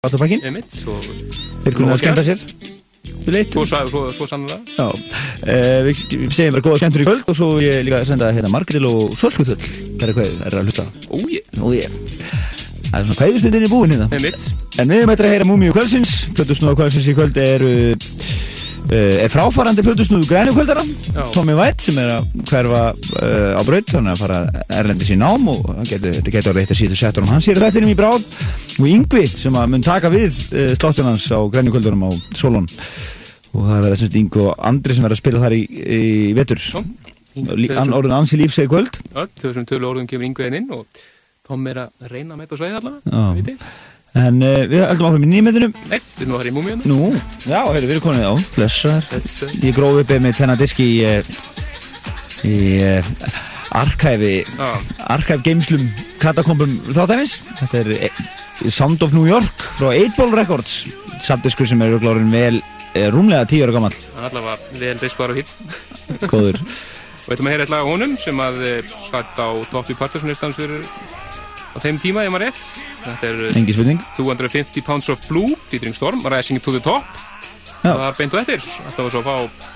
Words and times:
Vatnabakkin 0.00 0.40
Þeir 0.40 1.74
kunna 1.76 1.92
að 1.92 1.98
skemmta 2.00 2.22
sér. 2.24 2.44
Svo, 3.52 3.66
svo, 3.68 3.80
svo, 3.92 4.00
svo 4.16 4.28
sannlega 4.30 4.56
uh, 4.96 5.82
við 5.84 5.98
við 6.22 6.32
segjum 6.32 6.54
bara 6.54 6.64
góða 6.64 6.78
skemmtur 6.80 7.02
í 7.02 7.06
kvöld 7.10 7.26
og 7.28 7.36
svo 7.36 7.48
vil 7.58 7.66
ég 7.66 7.82
líka 7.84 7.98
senda 8.08 8.30
hérna 8.32 8.48
Margril 8.48 8.86
og 8.88 9.12
Það 10.00 10.06
er 10.06 10.14
hvað, 10.16 10.38
er 10.48 10.56
að 10.56 10.70
hlusta 10.70 10.86
Úi, 11.18 11.42
Nú 11.58 11.74
ég. 11.76 12.00
Það 12.86 12.96
er 12.96 13.06
svona 13.10 13.18
kvæðustundin 13.18 13.66
í 13.66 13.70
búin 13.74 13.92
hérna. 13.92 14.08
En 14.08 14.88
við 14.88 15.02
eitthvað 15.02 15.26
að 15.28 15.34
heyra 15.34 15.50
Múmiu 15.50 15.76
kvöldsins. 15.76 16.14
Plötusnúða 16.32 16.80
kvöldsins 16.80 17.10
í 17.12 17.16
kvöld 17.20 17.44
er 17.44 17.66
uh, 17.68 18.08
er 18.90 19.30
fráfarandi 19.30 19.84
plötusnúðu 19.86 20.26
grænu 20.30 20.52
kvöldara. 20.56 20.82
Já. 21.14 21.22
Tommy 21.34 21.54
White 21.58 21.84
sem 21.84 21.98
er 22.02 22.10
að 22.16 22.30
hverfa 22.50 22.80
uh, 22.90 23.52
á 23.54 23.62
braut 23.66 23.92
þannig 23.92 24.14
að 24.16 24.22
fara 24.24 24.38
erlendis 24.80 25.12
í 25.14 25.18
nám 25.20 25.46
og 25.52 25.68
getur- 25.86 26.16
þetta 26.18 26.34
getur 26.36 26.58
að 26.62 26.74
síðu 26.80 26.98
settur 26.98 27.26
um 27.26 27.30
hans 27.34 27.46
hér 27.50 27.60
þettinum 27.62 27.92
í 27.92 27.96
bráð 27.98 28.24
og 28.80 28.88
Yngvi 28.90 29.24
sem 29.30 29.54
að 29.60 29.70
mun 29.74 29.86
taka 29.86 30.10
við 30.12 30.40
uh, 30.50 30.72
slottun 30.74 31.10
hans 31.12 31.28
á 31.30 31.38
grænu 31.52 31.74
kvöldurum 31.74 32.02
á 32.06 32.10
Solon. 32.34 32.66
Og 33.50 33.64
það 33.66 33.80
verða 33.86 34.00
semst 34.02 34.18
Yngvi 34.24 34.42
og 34.46 34.58
Andri 34.72 34.94
sem 34.98 35.06
verða 35.06 35.18
að 35.18 35.22
spila 35.22 35.44
þar 35.46 35.56
í, 35.58 35.62
í 35.70 36.02
vetur. 36.38 36.66
Orðin 37.40 38.16
ansi 38.18 38.38
lífseg 38.40 38.68
kvöld. 38.70 38.98
Öll, 39.14 39.30
þessum 39.38 39.66
tölu 39.70 39.86
orðum 39.92 40.10
kemur 40.10 40.26
yngveðin 40.30 40.60
inn 40.60 40.70
og 40.74 40.86
Tom 41.46 41.66
er 41.70 41.80
að 41.86 42.10
reyna 42.12 42.36
mæta 42.38 42.54
á 42.54 42.58
sveið 42.60 42.76
allavega. 42.80 43.56
En 44.18 44.40
uh, 44.42 44.56
við 44.70 44.82
heldum 44.82 45.06
áfram 45.10 45.26
í 45.26 45.30
nýmyndunum 45.30 45.74
Nei, 45.90 45.98
við 46.16 46.24
erum 46.24 46.34
að 46.34 46.40
fara 46.40 46.50
í 46.50 46.54
múmiðan. 46.56 46.82
Nú, 46.90 46.98
já, 47.46 47.60
heyrðu, 47.60 47.86
við 47.86 47.94
erum 47.94 48.04
konið 48.08 48.26
á, 48.26 48.34
blessaður. 48.56 49.06
Þess, 49.12 49.36
Ég 49.62 49.76
gróf 49.76 50.00
upp 50.02 50.12
með 50.24 50.36
þennan 50.40 50.60
disk 50.60 50.80
í, 50.82 50.88
eh, 51.06 51.32
í 52.48 52.56
uh, 52.82 53.12
arkæfi, 53.80 54.32
Já, 54.48 54.68
arkæf 55.14 55.44
geimslum 55.46 55.86
katakombum 56.22 56.72
þáttæmis. 56.90 57.36
Þetta 57.62 57.82
er 57.84 57.92
eh, 58.08 58.22
Sound 58.68 59.02
of 59.06 59.14
New 59.16 59.28
York 59.30 59.66
frá 59.78 59.92
8-Ball 59.94 60.34
Records, 60.40 60.74
samdiskur 61.24 61.68
sem 61.70 61.80
er 61.86 61.94
glórin 62.02 62.32
vel 62.34 62.58
rúmlega 63.14 63.46
10 63.46 63.62
ára 63.68 63.76
gammal, 63.76 63.92
allavega 64.18 64.56
vel 64.80 64.96
diskvar 64.98 65.30
og 65.32 65.38
hitt. 65.38 65.52
góður. 66.26 66.58
Og 67.28 67.36
ætlum 67.36 67.46
að 67.46 67.52
heyra 67.54 67.62
eitthvað 67.62 67.84
á 67.86 67.90
honum 67.92 68.14
sem 68.18 68.40
að 68.42 68.56
eh, 68.66 68.94
satt 69.06 69.38
á 69.38 69.48
Totti 69.70 69.94
Partisanistans 69.94 70.56
fyrir 70.58 70.82
á 71.74 71.78
þeim 71.82 71.98
tíma, 72.02 72.24
ef 72.26 72.34
maður 72.34 72.46
rétt. 72.48 72.62
Þetta 73.04 73.28
er 73.30 73.42
eh, 73.48 73.58
Engi 73.60 73.76
spurning. 73.76 74.00
250 74.18 74.86
Pounds 74.86 75.10
of 75.12 75.26
Blue, 75.28 75.56
featuring 75.70 75.96
Storm, 75.96 76.22
Rising 76.24 76.62
to 76.62 76.74
the 76.76 76.82
Top. 76.84 77.06
Já. 77.80 77.92
Það 77.92 78.00
var 78.04 78.16
beint 78.18 78.34
og 78.36 78.42
eftir. 78.42 78.64
Þetta 78.88 79.06
var 79.06 79.14
svo 79.14 79.22
að 79.22 79.28
fá 79.30 79.70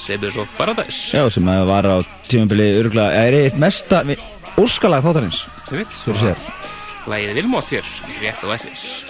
Sabres 0.00 0.40
of 0.40 0.56
Paradise. 0.56 1.00
Já, 1.16 1.24
sem 1.32 1.52
var 1.70 1.88
á 1.90 1.96
tímabili 2.28 2.70
örgulega, 2.80 3.24
er 3.26 3.38
eitt 3.44 3.60
mesta 3.60 4.02
óskalag 4.60 5.04
þáttarins. 5.04 5.44
Lægið 7.10 7.38
Vilmótt 7.40 7.72
hér, 7.72 7.94
rétt 8.20 8.44
og 8.44 8.56
eftir. 8.56 9.09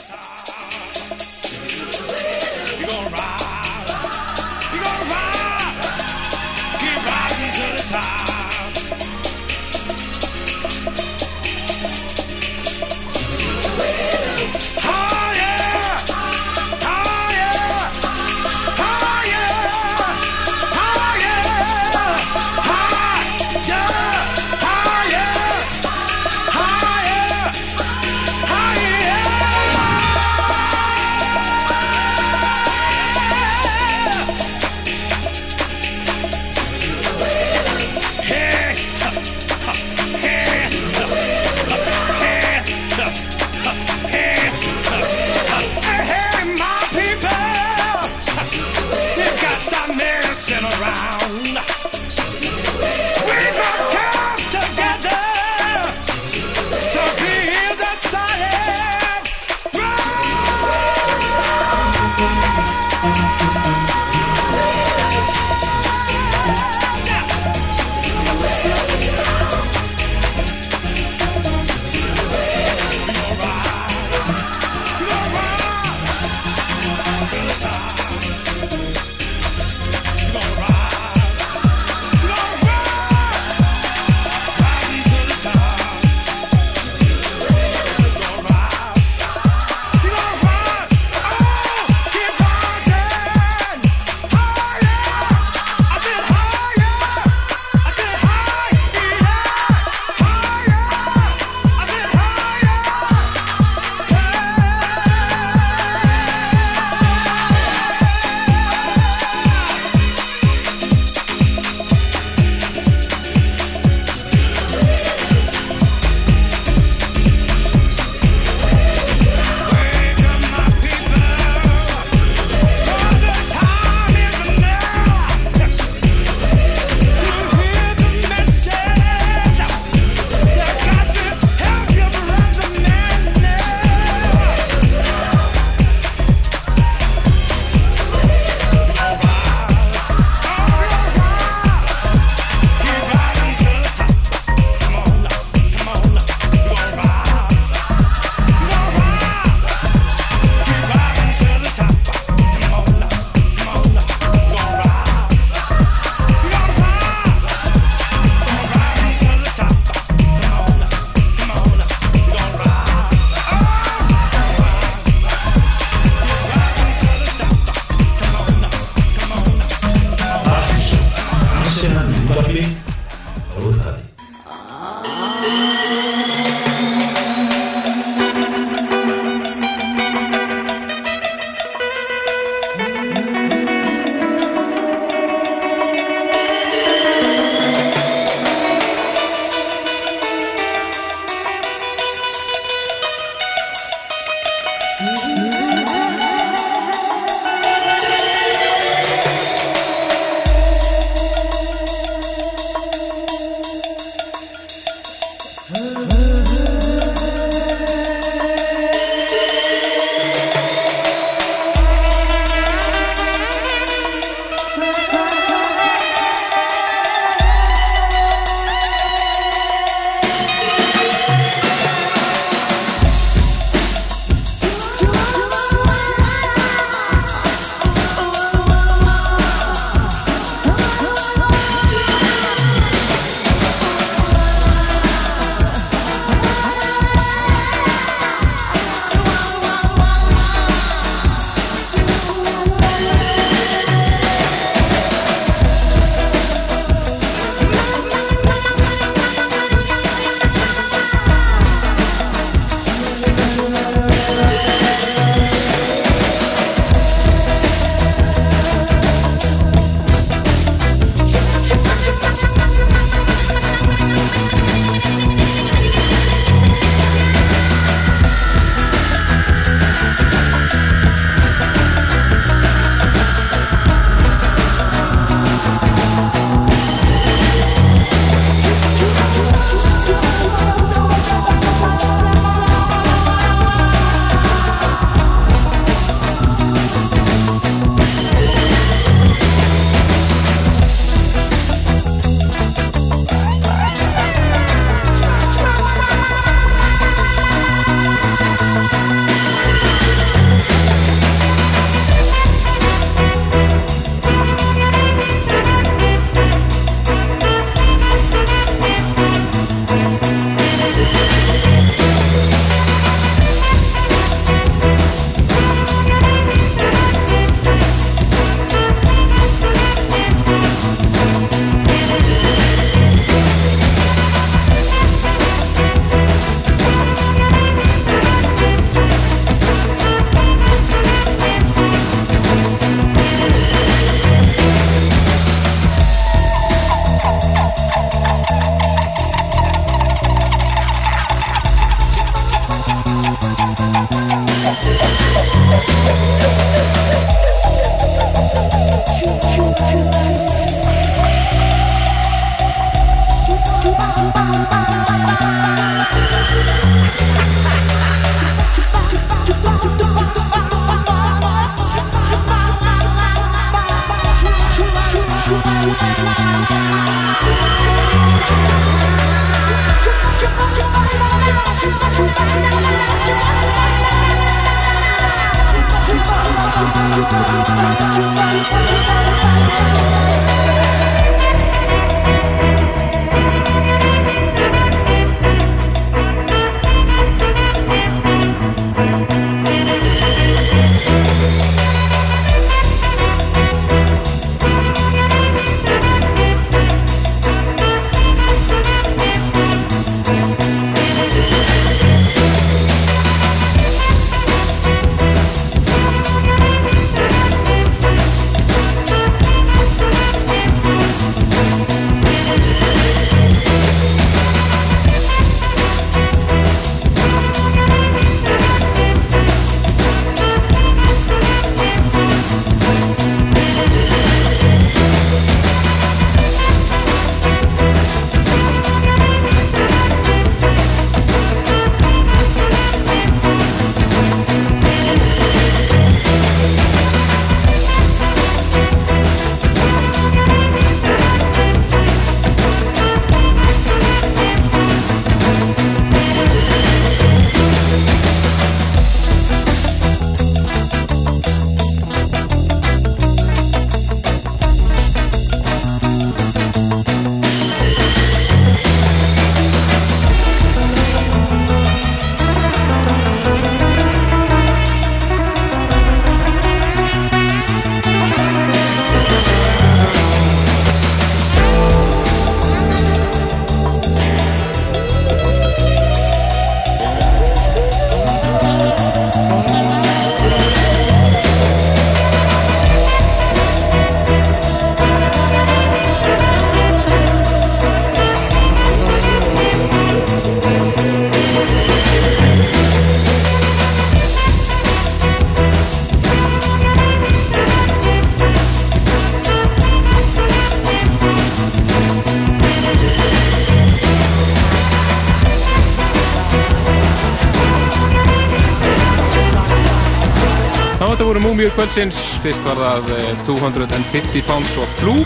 Kvöldsins, 511.80 512.16
fyrst 512.44 512.60
var 512.68 512.76
það 512.76 513.06
250 513.46 514.34
eh, 514.36 514.42
Pounds 514.44 514.74
of 514.82 514.90
Blue 515.00 515.22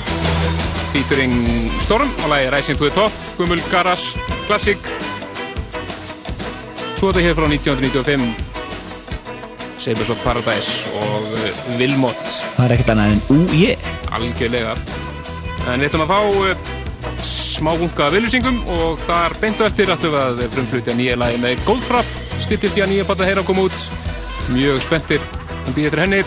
featuring 0.93 1.33
Storm 1.83 2.07
og 2.23 2.29
lagi 2.31 2.47
Rising 2.53 2.79
to 2.79 2.87
the 2.87 2.95
Top, 2.95 3.17
Gummul 3.35 3.59
Garas 3.73 4.05
Classic. 4.47 4.79
Svo 6.95 7.11
þetta 7.11 7.25
hér 7.25 7.35
frá 7.35 7.49
1995 7.51 8.23
Sabers 9.83 10.13
of 10.15 10.21
Paradise 10.23 10.93
og 11.01 11.27
Vilmot. 11.81 12.23
Eh, 12.23 12.47
Það 12.55 12.69
er 12.69 12.77
ekkert 12.77 12.95
annað 12.95 13.17
en 13.17 13.23
úi 13.35 13.75
Algjörlega. 14.15 14.77
En 15.73 15.83
við 15.83 15.89
ætlum 15.89 16.07
að 16.07 16.15
fá 16.15 16.21
eh, 16.53 16.55
smá 17.33 17.73
bunga 17.83 18.13
viljusingum 18.15 18.63
og 18.77 19.03
þar 19.09 19.35
beintu 19.43 19.67
eftir 19.67 19.91
við 19.91 20.21
að 20.23 20.47
frumflutja 20.55 20.95
nýja 20.95 21.19
lagi 21.19 21.43
með 21.43 21.67
Goldfrapp. 21.67 22.15
Styrtist 22.39 22.79
ég 22.79 22.87
að 22.87 22.95
nýja 22.95 23.11
bata 23.11 23.27
heyra 23.27 23.43
að 23.43 23.51
koma 23.51 23.67
út. 23.67 23.79
Mjög 24.55 24.79
spenntir. 24.87 25.23
Hann 25.65 25.75
býðir 25.75 26.03
henni 26.07 26.23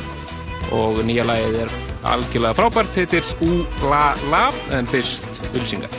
og 0.75 1.01
nýja 1.07 1.25
lagið 1.27 1.63
er 1.65 1.73
algjörlega 2.07 2.57
frábært 2.57 2.99
heitir 2.99 3.33
U-La-La 3.45 4.47
en 4.77 4.89
fyrst 4.89 5.43
Ulsingar 5.53 5.91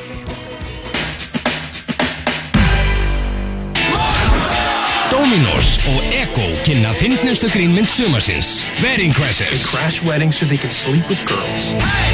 Dominos 5.18 5.78
og 5.88 6.02
Ego 6.14 6.44
kynna 6.64 6.92
fyndnustu 6.94 7.48
grínmynd 7.50 7.88
sumarsins 7.90 8.66
Wedding 8.82 9.12
Crashers. 9.12 9.50
They 9.50 9.64
crash 9.64 10.02
weddings 10.02 10.36
so 10.36 10.46
they 10.46 10.56
can 10.56 10.70
sleep 10.70 11.08
with 11.08 11.20
girls. 11.26 11.72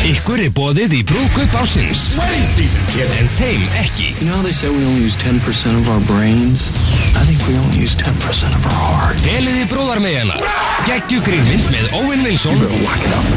Ykkur 0.08 0.40
er 0.46 0.50
bóðið 0.54 0.96
í 0.98 1.02
brúkup 1.06 1.54
ásins 1.60 2.14
Wedding 2.18 2.48
season, 2.54 2.86
kid 2.94 3.12
En 3.18 3.30
þeim 3.36 3.66
ekki. 3.82 4.08
You 4.18 4.30
know 4.30 4.38
how 4.38 4.42
they 4.42 4.56
say 4.56 4.70
we 4.70 4.82
only 4.82 5.04
use 5.04 5.18
10% 5.20 5.36
of 5.78 5.90
our 5.90 6.00
brains? 6.08 6.70
I 7.14 7.22
think 7.26 7.40
we 7.48 7.56
only 7.58 7.78
use 7.78 7.94
10% 7.94 8.10
of 8.56 8.66
our 8.66 8.72
heart. 8.72 9.18
Deliði 9.24 9.64
bróðar 9.70 10.00
með 10.02 10.16
hana 10.20 10.38
Gekkju 10.84 11.20
grínmynd 11.24 11.68
með 11.72 11.92
Owen 11.96 12.24
Wilson 12.26 12.60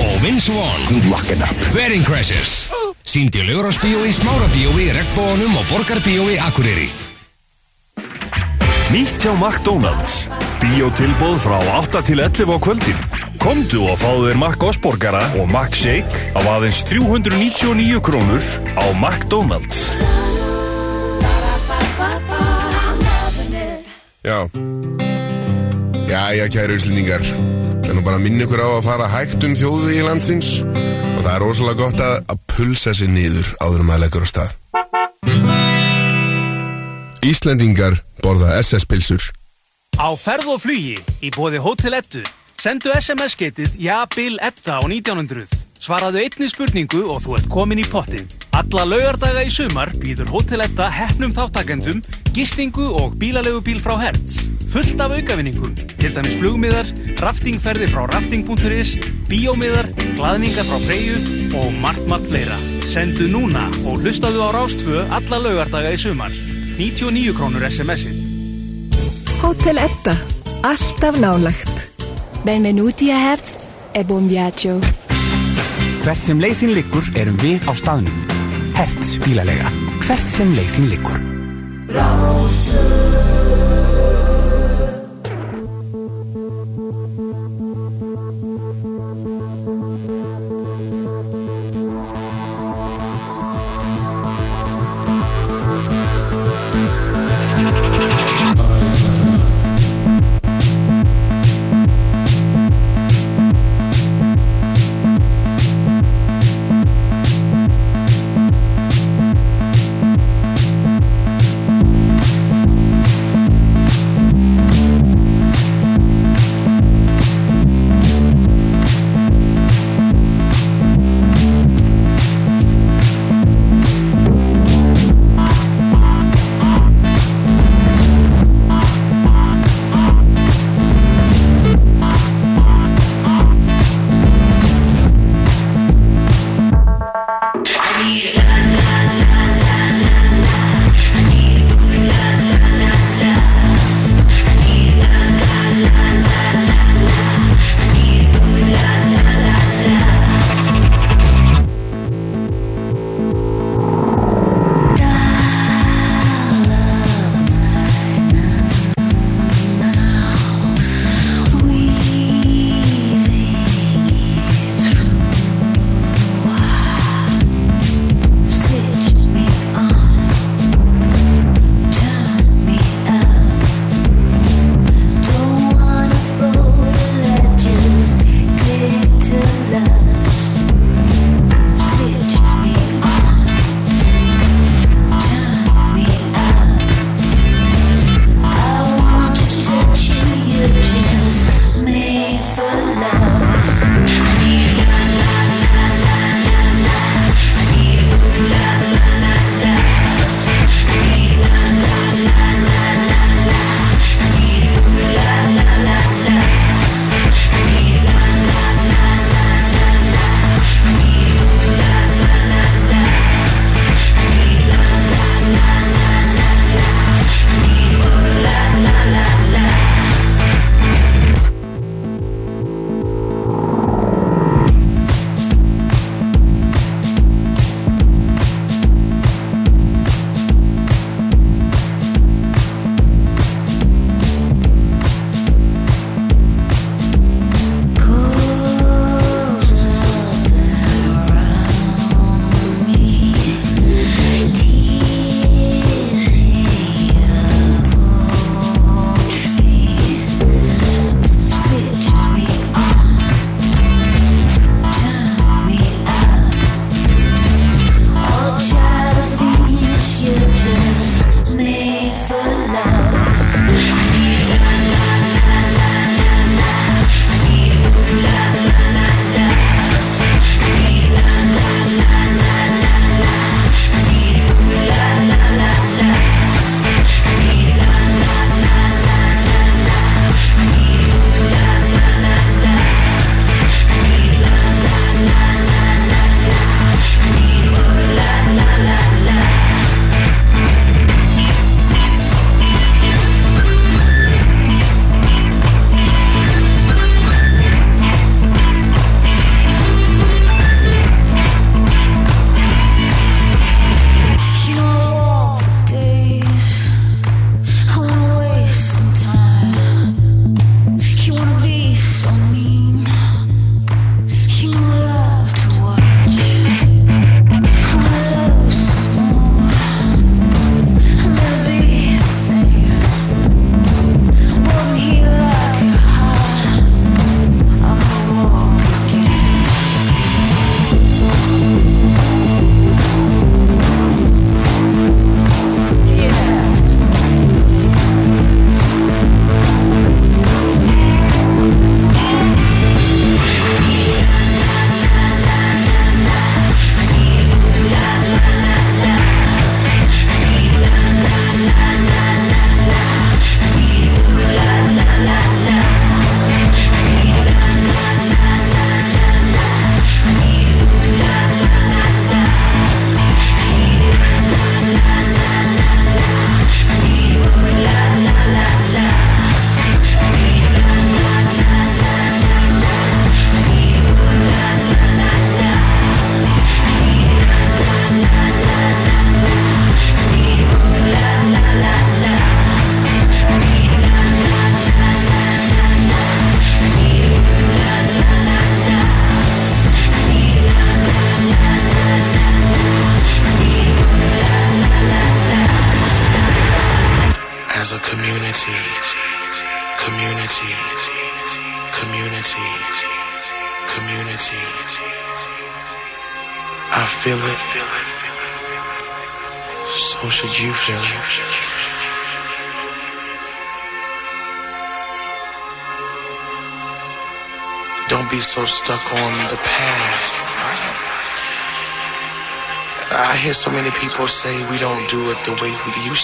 og 0.04 0.16
Vince 0.24 0.52
Vaughn. 0.52 1.04
Lock 1.08 1.30
it 1.32 1.44
up. 1.46 1.54
Wedding 1.76 2.04
Crashers. 2.04 2.66
Sýndi 3.08 3.46
Laurasbíói, 3.48 4.12
Smárabíói, 4.12 4.90
Regbónum 4.98 5.56
og 5.56 5.70
Borgarbíói 5.70 6.36
Akureyri. 6.44 6.90
Nýtt 8.92 9.24
hjá 9.24 9.32
McDonalds. 9.36 10.26
Bíotilbóð 10.60 11.40
frá 11.46 11.58
8 11.78 12.02
til 12.08 12.20
11 12.24 12.52
á 12.52 12.58
kvöldin. 12.60 13.00
Komdu 13.40 13.86
og 13.92 14.00
fáðu 14.02 14.32
þér 14.32 14.40
Mac 14.42 14.64
Osborgara 14.66 15.22
og 15.40 15.52
Mac 15.54 15.76
Shake 15.78 16.34
á 16.36 16.42
aðeins 16.42 16.82
399 16.90 18.02
krónur 18.04 18.44
á 18.76 18.86
McDonalds. 18.98 19.77
Já. 24.28 24.44
Já, 26.12 26.48
kæru 26.52 26.76
úslendingar. 26.76 27.24
Það 27.24 27.92
er 27.92 27.96
nú 27.96 28.02
bara 28.04 28.18
að 28.20 28.26
minna 28.26 28.44
ykkur 28.44 28.60
á 28.60 28.68
að 28.76 28.88
fara 28.90 29.08
hægt 29.08 29.46
um 29.48 29.54
þjóðu 29.56 29.94
í 29.96 30.02
landsins 30.04 30.50
og 31.16 31.22
það 31.24 31.30
er 31.32 31.44
rosalega 31.46 31.80
gott 31.80 32.02
að, 32.04 32.16
að 32.34 32.42
pulsa 32.52 32.92
sér 32.92 33.12
niður 33.14 33.48
áður 33.64 33.86
um 33.86 33.94
að 33.96 34.02
leggur 34.04 34.26
á 34.28 34.30
stað. 34.32 34.52
Íslendingar 37.24 37.96
borða 38.20 38.58
SS-pilsur. 38.60 39.24
Á 39.96 40.12
ferð 40.20 40.52
og 40.58 40.60
flugi 40.66 40.98
í 41.24 41.32
bóði 41.32 41.64
Hotel 41.64 41.96
Eddu 42.02 42.26
sendu 42.60 42.92
SMS-getið 42.98 43.80
Ja, 43.80 44.04
Bill 44.12 44.36
Edda 44.44 44.82
á 44.82 44.84
1900. 44.84 45.48
Svaraðu 45.80 46.26
einni 46.26 46.52
spurningu 46.52 47.06
og 47.08 47.24
þú 47.24 47.40
ert 47.40 47.50
komin 47.54 47.80
í 47.80 47.88
pottin. 47.88 48.28
Alla 48.58 48.88
laugardaga 48.90 49.44
í 49.46 49.52
sumar 49.54 49.92
býður 50.02 50.32
Hotel 50.34 50.64
Edda 50.64 50.88
hefnum 50.90 51.30
þáttakendum, 51.36 52.00
gistingu 52.34 52.88
og 52.98 53.14
bílalegu 53.22 53.60
frá 53.84 53.94
Hertz. 54.02 54.48
Fullt 54.74 54.98
af 55.00 55.12
aukavinningum, 55.14 55.76
til 56.00 56.16
dæmis 56.16 56.40
flugmiðar, 56.40 56.88
raftingferði 57.22 57.86
frá 57.92 58.08
rafting.is, 58.10 58.98
bíómiðar, 59.30 59.92
glaðningar 60.18 60.66
frá 60.66 60.80
Freyju 60.88 61.20
og 61.54 61.70
margt 61.78 62.08
margt 62.10 62.26
fleira. 62.32 62.58
Sendu 62.90 63.28
núna 63.30 63.68
og 63.86 64.02
hlustaðu 64.02 64.42
á 64.42 64.50
Rástfö 64.56 65.04
alla 65.06 65.38
laugardaga 65.38 65.92
í 65.94 66.00
sumar. 66.02 66.34
99 66.80 67.36
krónur 67.38 67.62
SMS-ið. 67.62 68.18
Hótel 69.44 69.78
Edda. 69.78 70.16
Alltaf 70.66 71.20
nálagt. 71.22 71.86
Benvenuti 72.44 73.12
a 73.14 73.22
Hertz 73.22 73.60
e 73.94 74.02
buon 74.04 74.26
viaggio. 74.32 74.80
Hvert 76.02 76.26
sem 76.26 76.42
leiðin 76.42 76.74
liggur 76.74 77.06
erum 77.20 77.38
við 77.44 77.62
á 77.70 77.74
staðnum. 77.78 78.37
Hertz 78.78 79.16
bílalega. 79.24 79.72
Hvert 80.06 80.30
sem 80.30 80.52
leiðin 80.54 80.92
liggur. 80.92 81.18
community, 81.90 83.67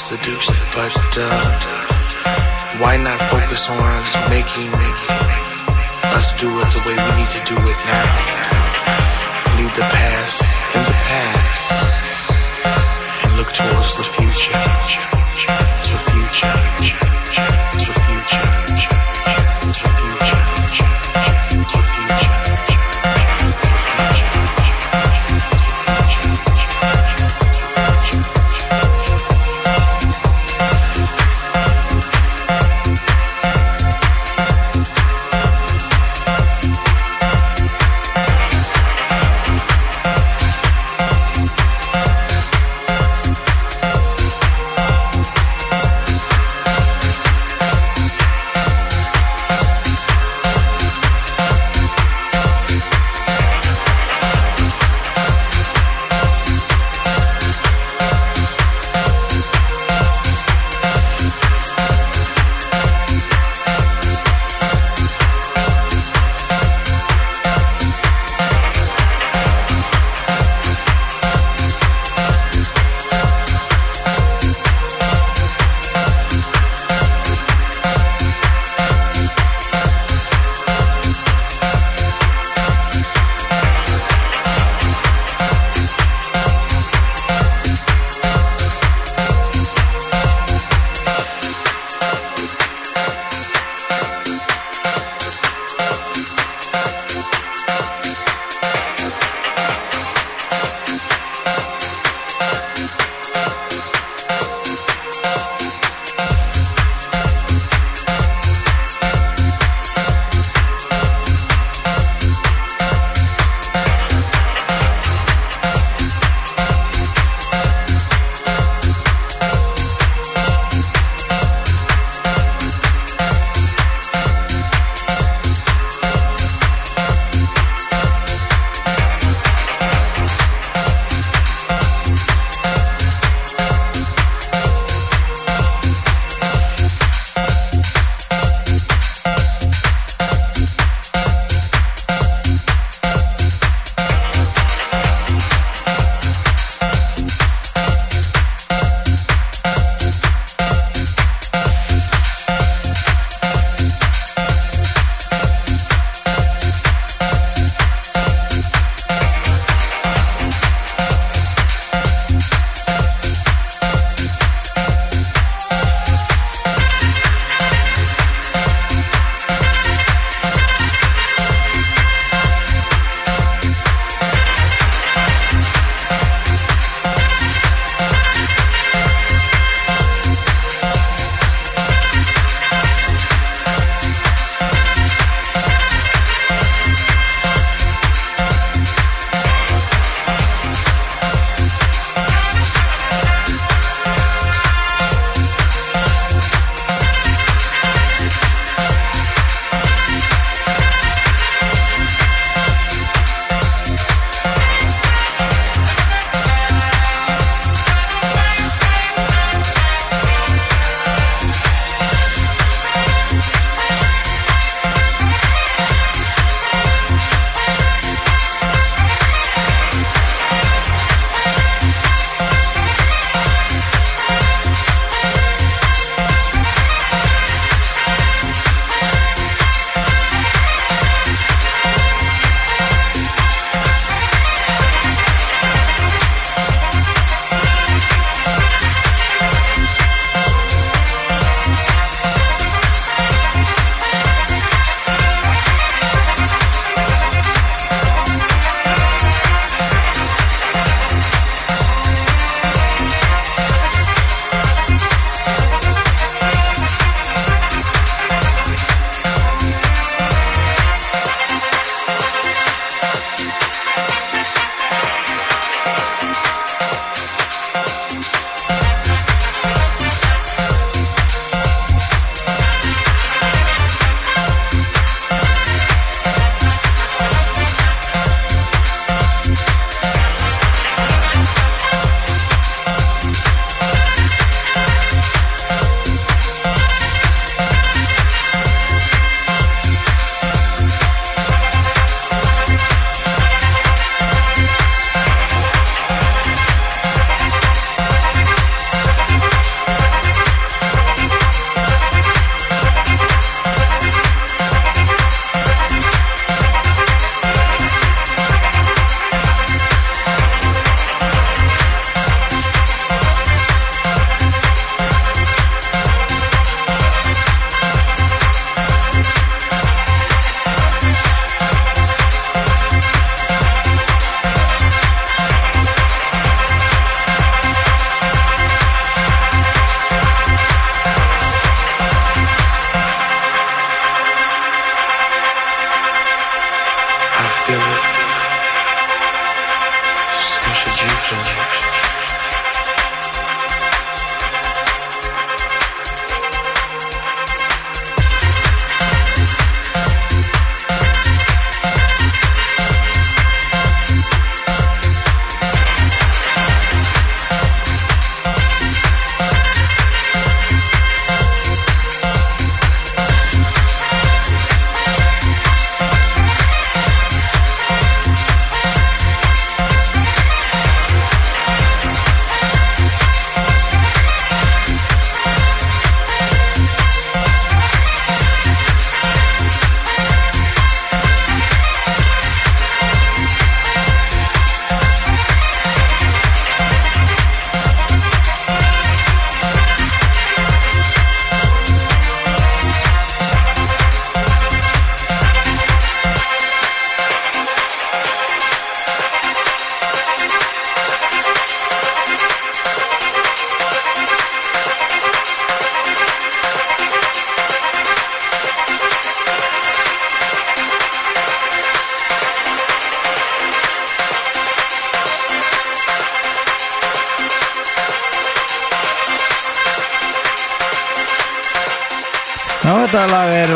to 0.02 0.18
do 0.18 0.43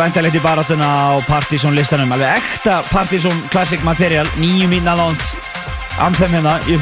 lag 0.08 0.14
ventilegt 0.16 0.38
í 0.40 0.40
baráttuna 0.40 0.88
á 0.88 1.20
Partizón 1.28 1.76
listanum, 1.76 2.12
alveg 2.16 2.40
ekta 2.40 2.78
Partizón 2.88 3.36
Classic 3.52 3.82
Material, 3.84 4.28
nýju 4.40 4.70
mínna 4.72 4.94
lánt 4.96 5.20
anthem 6.00 6.32
hérna 6.32 6.54
í. 6.64 6.78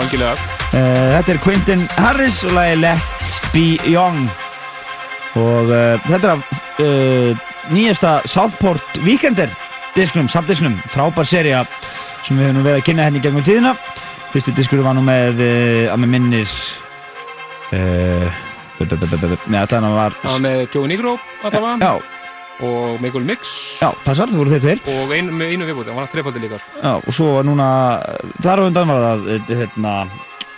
Algjörlega. 0.00 0.32
Uh, 0.72 1.12
þetta 1.12 1.32
er 1.34 1.40
Quentin 1.44 1.82
Harris 1.98 2.38
og 2.46 2.54
lagi 2.56 2.78
Let's 2.80 3.34
Be 3.52 3.76
Young. 3.84 4.30
Og 5.36 5.68
uh, 5.68 6.00
þetta 6.06 6.32
er 6.32 6.40
uh, 6.86 7.44
nýjasta 7.68 8.14
Southport 8.24 8.96
Weekender 9.04 9.52
disknum, 9.92 10.30
samdisknum, 10.32 10.78
frábær 10.88 11.28
seria 11.28 11.66
sem 12.24 12.40
við 12.40 12.48
höfum 12.48 12.64
verið 12.64 12.80
að 12.80 12.88
kynna 12.88 13.10
henni 13.10 13.20
hérna 13.20 13.28
gegnum 13.28 13.44
tíðina. 13.44 13.76
Fyrstu 14.32 14.56
diskur 14.56 14.80
var 14.86 14.96
nú 14.96 15.04
með, 15.04 15.44
að 15.92 16.00
með 16.00 16.14
minnir 16.16 16.58
uh, 17.76 18.42
Nei, 18.74 19.60
allan 19.60 19.92
var 19.94 20.16
Það 20.18 20.32
var 20.32 20.40
með 20.48 20.66
Joe 20.72 20.88
Negro 20.90 21.18
allavega. 21.44 21.76
Já, 21.84 22.13
og 22.62 23.00
Michael 23.02 23.26
Mix. 23.26 23.54
Já, 23.82 23.90
passar, 24.04 24.30
það 24.30 24.42
voru 24.42 24.52
þeir 24.54 24.62
tveir. 24.64 24.84
Og 24.94 25.14
ein, 25.16 25.32
með 25.34 25.54
einu 25.54 25.68
viðbúti, 25.68 25.90
hann 25.90 26.00
var 26.02 26.12
trefaldi 26.12 26.44
líka 26.44 26.60
sko. 26.62 26.78
Já, 26.78 26.92
og 27.00 27.16
svo 27.16 27.32
var 27.38 27.48
núna 27.48 27.66
þar 28.44 28.62
á 28.62 28.66
undan 28.68 28.92
var 28.92 29.04
það 29.04 29.26
eh, 29.34 29.52
hérna, 29.62 29.94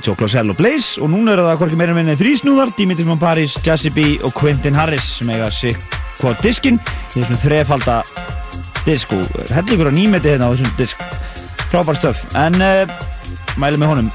Joe 0.05 0.17
Closell 0.19 0.53
og 0.53 0.59
Blaze 0.59 1.01
og 1.01 1.11
núna 1.13 1.33
eru 1.33 1.47
það 1.47 1.61
hvorki 1.63 1.79
meira 1.81 1.95
minni 1.97 2.17
þrísnúðar 2.21 2.75
Dimitri 2.77 3.07
von 3.09 3.21
Paris, 3.21 3.57
Jazzy 3.65 3.93
B 3.95 4.09
og 4.27 4.35
Quentin 4.37 4.77
Harris 4.77 5.17
sem 5.21 5.31
eiga 5.33 5.49
sig 5.51 5.77
hvað 6.21 6.43
diskinn. 6.45 6.81
Í 7.15 7.23
þessum 7.23 7.41
þrefalda 7.41 8.01
disk 8.87 9.17
og 9.17 9.41
heldur 9.51 9.79
ykkur 9.79 9.93
að 9.93 9.99
nýmeti 9.99 10.35
hérna 10.35 10.51
á 10.51 10.53
þessum 10.53 10.77
disk. 10.79 11.07
Frábær 11.73 11.99
stöf. 11.99 12.27
En 12.39 12.61
uh, 12.63 12.85
mælu 13.57 13.81
með 13.81 13.95
honum 13.95 14.13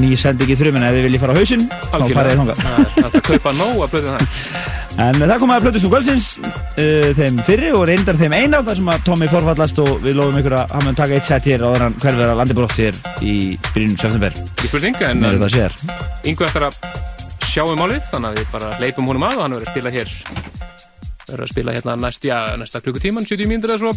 ný 0.00 0.10
sendi 0.18 0.46
ekki 0.46 0.58
þrjumina 0.60 0.90
ef 0.90 0.98
þið 0.98 1.06
viljið 1.06 1.22
fara 1.24 1.34
á 1.34 1.38
hausinn 1.40 1.64
þá 1.70 1.96
farið 2.00 2.30
þið 2.30 2.40
þangað. 2.40 2.60
Það 2.60 3.00
er 3.00 3.08
að 3.10 3.26
kaupa 3.30 3.54
nóg 3.58 3.82
að 3.86 3.94
blöðu 3.94 4.14
það 4.14 4.78
En 5.00 5.16
það 5.22 5.36
kom 5.40 5.52
að 5.54 5.64
plötusnú 5.64 5.90
kvöldsins 5.92 6.26
uh, 6.42 7.10
þeim 7.16 7.38
fyrri 7.46 7.70
og 7.72 7.84
reyndar 7.88 8.18
þeim 8.20 8.34
eina 8.36 8.60
þar 8.66 8.80
sem 8.80 8.90
að 8.92 9.04
Tommy 9.06 9.28
forfallast 9.30 9.78
og 9.80 9.92
við 10.04 10.18
lofum 10.18 10.40
ykkur 10.42 10.56
að 10.58 10.74
hann 10.74 10.86
mun 10.88 10.98
taka 10.98 11.16
eitt 11.16 11.28
set 11.28 11.48
hér 11.48 11.64
áður 11.64 11.86
en 11.86 11.96
hverfið 12.02 12.26
að 12.26 12.40
landi 12.42 12.56
brótt 12.58 12.76
hér 12.82 13.00
í 13.22 13.36
byrjunum 13.70 14.00
september. 14.02 14.36
Ekki 14.50 14.72
spurning, 14.72 15.00
en 15.06 15.24
yngu 16.28 16.48
eftir 16.48 16.66
að 16.68 16.80
sjá 17.46 17.64
um 17.64 17.80
málið 17.80 18.02
þannig 18.10 18.28
að 18.28 18.40
við 18.42 18.52
bara 18.52 18.72
leipum 18.82 19.08
honum 19.08 19.28
að 19.30 19.38
og 19.38 19.44
hann 19.46 19.56
verður 19.56 19.70
að 19.70 19.74
spila 19.78 19.94
hér 19.94 20.12
verður 21.30 21.46
að 21.46 21.52
spila 21.52 21.74
hérna 21.76 21.96
næst, 21.98 22.26
já, 22.26 22.36
næsta 22.58 22.82
klukkutíman 22.84 23.26
70 23.28 23.50
mínútur 23.50 23.74
eða 23.74 23.84
svo. 23.84 23.94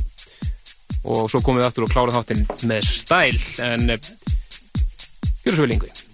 Og 1.03 1.25
svo 1.31 1.41
komum 1.43 1.59
við 1.59 1.67
aftur 1.67 1.87
og 1.87 1.91
klára 1.91 2.15
þáttinn 2.15 2.45
með 2.69 2.87
stæl. 2.87 3.39
En 3.65 3.89
eh, 5.45 5.57
gjör 5.57 6.12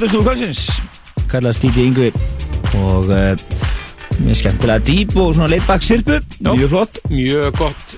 Plötusnúðu 0.00 0.30
kvöldsins. 0.30 0.60
Kallast 1.28 1.60
DJ 1.60 1.90
Yngvi. 1.90 2.06
Og 2.80 3.10
uh, 3.12 3.34
mjög 4.24 4.38
skemmtilega 4.38 4.80
dýp 4.80 5.10
og 5.20 5.34
svona 5.36 5.50
laidback 5.52 5.84
sirpu 5.84 6.14
mjög 6.46 6.70
flott. 6.72 7.00
Mjög 7.12 7.58
gott 7.58 7.90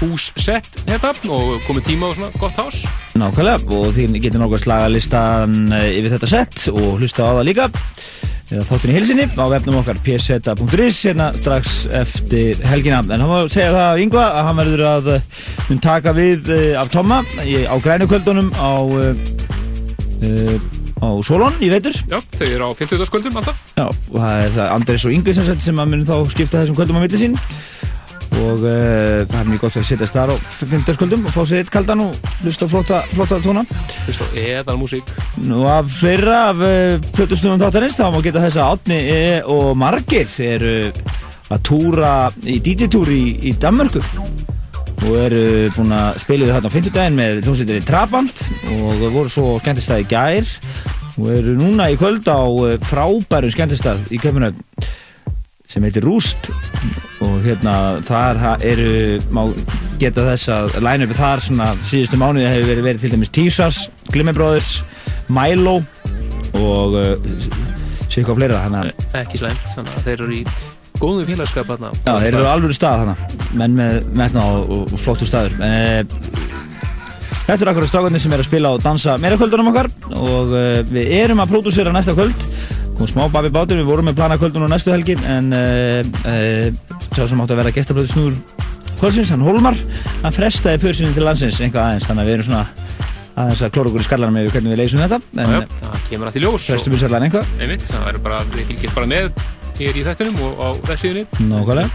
hússett 0.00 0.66
þetta 0.88 1.12
og 1.30 1.60
komið 1.62 1.84
tíma 1.92 2.08
á 2.10 2.16
svona 2.16 2.30
gott 2.42 2.58
hás. 2.58 2.80
Nákvæmlega. 3.14 3.70
Og 3.70 3.94
þið 3.94 4.16
getur 4.24 4.42
nokkuð 4.42 4.58
að 4.58 4.64
slaga 4.64 4.88
listan 4.90 5.54
eh, 5.76 5.92
yfir 6.00 6.16
þetta 6.16 6.30
sett 6.32 6.64
og 6.72 6.98
hlusta 6.98 7.22
á 7.22 7.30
það 7.38 7.46
líka. 7.52 7.68
Eða 8.48 8.64
þáttin 8.72 8.90
í 8.90 8.96
hilsinni 8.96 9.26
á 9.38 9.46
vefnum 9.52 9.78
okkar 9.78 10.00
pseta.is 10.08 10.98
hérna 11.06 11.28
strax 11.38 11.76
eftir 12.00 12.58
helgina. 12.66 13.04
En 13.06 13.22
hann 13.22 13.30
var 13.30 13.44
að 13.44 13.54
segja 13.54 13.76
það 13.76 13.92
af 13.92 14.02
Yngva 14.08 14.26
að 14.32 14.48
hann 14.48 14.58
verður 14.64 14.82
að 14.90 15.12
eh, 15.14 15.30
mun 15.68 15.84
taka 15.86 16.16
við 16.18 16.50
eh, 16.56 16.74
af 16.82 16.90
Tomma 16.90 17.22
í, 17.46 17.62
á 17.62 17.78
grænukvöldunum 17.78 18.50
á 18.58 18.74
uh, 18.82 20.77
á 20.98 21.08
Solon 21.24 21.58
í 21.62 21.70
veitur 21.72 21.96
Já, 22.10 22.18
þau 22.38 22.46
eru 22.48 22.68
á 22.68 22.70
50. 22.78 23.10
kvöldum 23.12 23.40
alltaf 23.40 23.60
Já, 23.74 23.86
og 23.86 24.16
það 24.18 24.44
er 24.44 24.54
það 24.56 24.72
Andres 24.76 25.06
og 25.06 25.14
Yngvi 25.16 25.36
sem, 25.36 25.50
sem 25.68 25.82
að 25.82 25.92
mun 25.92 26.06
þá 26.08 26.16
skipta 26.32 26.62
þessum 26.62 26.78
kvöldum 26.78 26.98
á 26.98 27.02
milli 27.04 27.20
sín. 27.20 27.38
Og 28.38 28.62
uh, 28.62 29.24
það 29.26 29.38
er 29.40 29.48
mjög 29.48 29.62
gott 29.64 29.76
að 29.80 29.86
setjast 29.88 30.14
þar 30.14 30.32
á 30.34 30.36
50. 30.38 30.98
kvöldum 31.00 31.24
og 31.26 31.34
fá 31.34 31.40
sér 31.48 31.62
eitt 31.62 31.72
kaldan 31.74 32.04
og 32.04 32.34
hlusta 32.42 32.68
flotta, 32.70 33.00
flotta 33.14 33.38
tóna. 33.42 33.64
Hlusta 34.04 34.28
á 34.28 34.30
eðal 34.38 34.78
músík 34.78 35.08
Nú 35.42 35.64
af 35.70 35.88
fleira 35.98 36.42
af 36.52 36.60
uh, 36.62 36.98
plötusnumum 37.16 37.58
þáttarins 37.62 37.98
þá 37.98 38.06
má 38.14 38.20
geta 38.22 38.44
þess 38.44 38.60
að 38.60 38.76
Átni 38.76 39.00
e 39.00 39.22
og 39.42 39.72
Margir 39.80 40.30
eru 40.44 40.76
að 41.48 41.64
túra 41.64 42.12
í 42.44 42.58
DJ-túr 42.62 43.10
í, 43.14 43.22
í 43.48 43.54
Danmörku. 43.58 44.02
Og 44.98 45.14
eru 45.14 45.42
búin 45.76 45.94
að 45.94 46.18
spila 46.24 46.46
við 46.46 46.56
þarna 46.56 46.70
á 46.70 46.74
50 46.74 46.94
daginn 46.94 47.18
með 47.18 47.40
hljómsveitinni 47.44 47.86
Trabant 47.86 48.42
og 48.76 49.04
voru 49.14 49.30
svo 49.30 49.52
skemmtistað 49.62 50.02
í 50.02 50.08
gær 50.10 50.50
og 51.18 51.28
eru 51.34 51.56
núna 51.58 51.90
í 51.92 51.98
kvöld 51.98 52.28
á 52.30 52.40
uh, 52.46 52.76
frábærum 52.88 53.52
skemmtistað 53.52 54.08
í 54.14 54.20
Köpunöfn 54.22 54.62
sem 55.68 55.84
heitir 55.84 56.06
Rúst. 56.06 56.48
Og 57.26 57.42
hérna 57.44 57.98
þar 58.06 58.62
eru 58.64 59.18
má 59.34 59.42
geta 60.00 60.24
þess 60.30 60.50
að 60.54 60.78
line-upi 60.80 61.18
þar 61.18 61.42
svona 61.44 61.68
síðustu 61.82 62.20
mánuði 62.20 62.46
hefur 62.46 62.70
verið, 62.70 62.86
verið 62.86 63.04
til 63.04 63.12
dæmis 63.16 63.32
T-Sars, 63.34 63.82
Glimmer 64.14 64.36
Brothers 64.36 64.78
Milo 65.28 65.80
og 66.56 66.96
uh, 66.96 67.14
sér 68.08 68.24
hvað 68.24 68.40
fleira 68.40 68.84
Ekki 69.18 69.42
slæmt, 69.42 69.70
þannig 69.74 69.96
að 69.98 70.06
þeir 70.06 70.20
eru 70.22 70.36
í 70.38 70.44
góðum 70.98 71.26
félagskap 71.28 71.68
þarna. 71.68 71.90
Já, 72.02 72.12
þeir 72.22 72.32
eru 72.32 72.48
alveg 72.50 72.76
stað 72.76 73.02
hana 73.04 73.16
menn 73.58 73.76
með 73.78 73.98
metna 74.18 74.44
og, 74.54 74.72
og, 74.78 74.94
flottu 74.98 75.28
staður. 75.28 75.54
Eh, 75.64 76.00
Þetta 77.48 77.64
er 77.64 77.70
akkur 77.70 77.86
strákarnir 77.88 78.20
sem 78.20 78.32
er 78.36 78.42
að 78.42 78.48
spila 78.50 78.74
og 78.76 78.82
dansa 78.84 79.14
meira 79.22 79.38
kvöldunum 79.40 79.70
okkar 79.70 79.86
og 80.20 80.50
eh, 80.58 80.82
við 80.84 81.14
erum 81.16 81.40
að 81.40 81.54
pródúsera 81.54 81.94
næsta 81.96 82.12
kvöld. 82.12 82.44
Kom 82.98 83.08
smá 83.08 83.22
babi 83.32 83.48
bátur, 83.54 83.78
við 83.80 83.88
vorum 83.88 84.10
með 84.10 84.18
plana 84.18 84.36
kvöldunum 84.36 84.68
næstu 84.68 84.92
helgin 84.92 85.22
en 85.24 85.48
eh, 85.56 86.02
eh, 86.28 86.68
sá 87.14 87.22
sem 87.22 87.40
átti 87.40 87.56
að 87.56 87.62
vera 87.62 87.72
gestablöðu 87.72 88.12
snúður 88.12 88.36
kvöldsins, 88.98 89.32
hann 89.32 89.46
Hólmar 89.46 89.80
hann 90.24 90.34
frestaði 90.34 90.82
pörsinni 90.82 91.16
til 91.16 91.24
landsins 91.24 91.62
einhvað 91.62 91.86
aðeins, 91.86 92.08
þannig 92.10 92.26
að 92.26 92.28
við 92.28 92.36
erum 92.36 92.48
svona 92.50 92.64
aðeins 93.38 93.62
að 93.64 93.74
klóra 93.78 93.92
okkur 93.92 94.04
í 94.04 94.08
skallanum 94.10 94.36
með 94.36 94.50
hvernig 94.52 94.74
við 94.74 94.82
leysum 94.82 95.04
þetta 95.06 95.20
en 95.38 95.54
Já, 95.54 95.60
já, 95.62 95.84
það 95.86 96.08
kemur 96.10 96.32
því 96.34 96.42
ljós. 96.44 96.66
Sérlega 96.84 97.22
einhvað 97.28 97.52
Einmitt, 97.62 97.86
það 97.88 98.08
verður 98.10 98.24
bara, 98.26 98.42
við 98.56 98.72
fylgjast 98.72 98.98
bara 98.98 99.10
með 99.14 99.30
hér 99.78 99.98
í 99.98 100.02
þættinum 100.06 100.40
og 100.42 100.58
á 100.58 100.68
Nákvæmlega. 100.88 101.88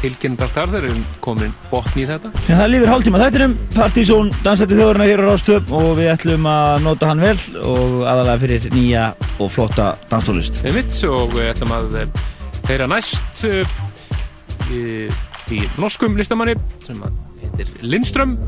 Tilkynnt 0.00 0.40
þar 0.40 0.70
þeir 0.72 0.86
eru 0.88 1.02
komin 1.24 1.52
botni 1.68 2.04
í 2.04 2.08
þetta. 2.08 2.30
En 2.46 2.60
það 2.60 2.70
lífur 2.72 2.92
hálftíma 2.92 3.20
þættinum, 3.22 3.56
Partizón 3.74 4.32
dansætti 4.44 4.78
þjóðurna 4.78 5.08
hér 5.08 5.22
á 5.22 5.26
Rástöp 5.28 5.72
og 5.76 5.88
við 5.98 6.10
ætlum 6.14 6.48
að 6.48 6.86
nota 6.86 7.10
hann 7.10 7.22
vel 7.22 7.36
og 7.60 7.94
aðalega 8.08 8.38
fyrir 8.44 8.68
nýja 8.72 9.04
og 9.38 9.52
flotta 9.52 9.90
danstólist. 10.08 10.62
Einmitt, 10.64 10.96
og 11.08 11.34
við 11.36 11.50
ætlum 11.52 11.74
að 11.76 11.98
eh, 12.02 12.22
heyra 12.70 12.88
næst 12.90 13.44
uh, 13.48 13.76
í, 14.72 14.82
í 15.54 15.62
norskum 15.76 16.16
listamanni 16.18 16.56
sem 16.84 17.02
heitir 17.42 17.72
Lindström. 17.84 18.38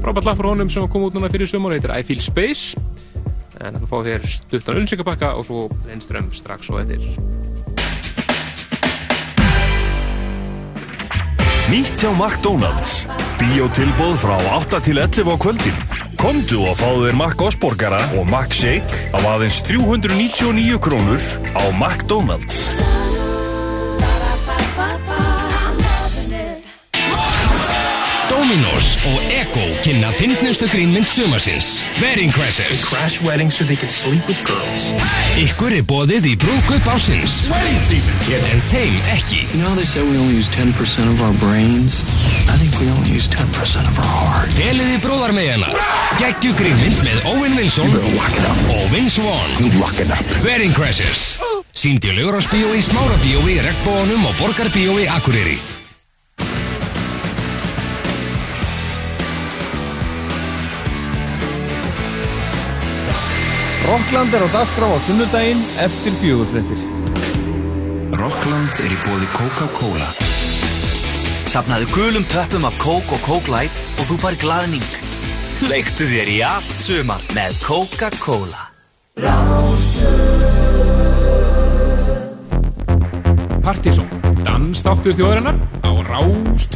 Frábært 0.00 0.26
lag 0.26 0.40
frá 0.40 0.50
honum 0.50 0.70
sem 0.72 0.88
kom 0.90 1.06
út 1.06 1.14
núna 1.14 1.30
fyrir 1.30 1.50
sumar 1.50 1.76
heitir 1.76 1.94
I 1.94 2.02
Feel 2.06 2.22
Space. 2.24 2.74
En 3.60 3.76
það 3.76 3.90
fá 3.92 3.98
þér 4.08 4.26
stuttan 4.34 4.80
ölnsingabakka 4.80 5.36
og 5.36 5.46
svo 5.46 5.68
Lindström 5.86 6.32
strax 6.34 6.72
og 6.72 6.82
eftir 6.82 7.04
Nýtt 11.70 12.02
hjá 12.02 12.10
McDonalds. 12.18 13.06
Bíótilbóð 13.38 14.16
frá 14.18 14.34
8 14.58 14.80
til 14.82 14.98
11 14.98 15.22
á 15.30 15.36
kvöldin. 15.38 15.76
Komdu 16.18 16.66
og 16.66 16.74
fáðu 16.82 17.06
þér 17.06 17.14
Mac 17.22 17.38
Osborgara 17.46 18.02
og 18.18 18.26
Mac 18.26 18.50
Shake 18.50 19.14
á 19.14 19.18
aðeins 19.22 19.62
399 19.62 20.82
krónur 20.82 21.22
á 21.54 21.62
McDonalds 21.70 22.89
Dominos 28.40 28.94
og 29.04 29.18
Ego 29.28 29.64
kynna 29.84 30.08
fyndnustu 30.16 30.64
grínmynd 30.72 31.04
sumarsins 31.12 31.82
Wedding 32.00 32.32
Crashers. 32.32 32.80
Crash 32.80 33.20
weddings 33.20 33.58
so 33.58 33.66
they 33.68 33.76
could 33.76 33.92
sleep 33.92 34.24
with 34.28 34.40
girls. 34.48 34.94
Ykkur 35.36 35.74
er 35.76 35.84
bóðið 35.84 36.28
í 36.30 36.32
brúkup 36.40 36.86
ásins 36.88 37.34
Wedding 37.52 37.82
season, 37.84 38.16
kid. 38.24 38.40
En 38.48 38.62
þeim 38.70 38.96
ekki. 39.12 39.42
You 39.52 39.60
know 39.60 39.74
they 39.76 39.84
say 39.84 40.00
we 40.00 40.16
only 40.16 40.38
use 40.40 40.48
10% 40.56 40.72
of 41.12 41.20
our 41.20 41.36
brains? 41.42 42.00
I 42.48 42.56
think 42.56 42.72
we 42.80 42.88
only 42.94 43.12
use 43.12 43.28
10% 43.28 43.44
of 43.84 44.00
our 44.00 44.08
heart. 44.08 44.54
Heliði 44.56 44.96
bróðar 45.04 45.36
með 45.36 45.50
hana 45.58 45.74
Geggju 46.22 46.54
grínmynd 46.56 47.02
með 47.04 47.28
Owen 47.34 47.58
Wilson 47.60 47.92
og 47.92 48.86
Vince 48.94 49.20
Vaughn. 49.20 49.68
Wedding 50.46 50.72
Crashers. 50.72 51.34
Sýndi 51.76 52.16
Ljóðarsbíó 52.16 52.72
í 52.72 52.80
Smárabíó 52.88 53.44
í 53.52 53.60
Regnbónum 53.68 54.24
og 54.32 54.40
Borgarbíó 54.40 54.96
í 54.96 55.10
Akureyri 55.12 55.58
Rockland 63.90 64.30
er 64.34 64.44
á 64.46 64.48
dagskrá 64.54 64.86
á 64.86 64.98
sunnudaginn 65.02 65.62
eftir 65.82 66.14
fjögurfrettir. 66.22 66.78
Rockland 68.14 68.82
er 68.84 68.92
í 68.94 68.98
bóði 69.02 69.26
Coca-Cola. 69.34 70.06
Sapnaðu 71.50 71.88
gulum 71.90 72.26
töppum 72.30 72.68
af 72.68 72.76
Coke 72.78 73.16
og 73.16 73.24
Coke 73.26 73.50
Light 73.50 73.74
og 73.98 74.06
þú 74.12 74.18
fær 74.22 74.36
glaðning. 74.38 74.86
Leiktu 75.66 76.06
þér 76.06 76.30
í 76.30 76.38
allt 76.46 76.70
sumar 76.78 77.24
með 77.34 77.58
Coca-Cola. 77.66 78.68
Partizón, 83.66 84.06
dansdáttur 84.46 85.18
þjóðarinnar 85.18 85.58
á 85.82 85.90
Rás 86.06 86.70